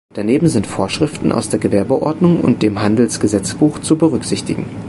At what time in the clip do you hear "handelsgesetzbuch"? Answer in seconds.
2.81-3.77